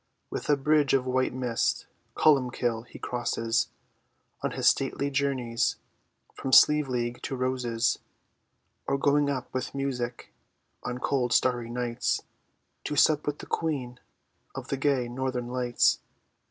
[0.31, 1.85] With a bridge of white mist
[2.17, 3.67] Columbkill he crosses,
[4.41, 5.75] On his stately journeys
[6.33, 7.99] From Slieveleague to Rosses;
[8.87, 10.33] Or going up with music
[10.83, 12.23] On cold starry nights,
[12.85, 13.99] To sup with the Queen
[14.55, 15.99] Of the gay Northern Lights.